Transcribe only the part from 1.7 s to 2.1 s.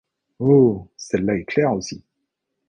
aussi.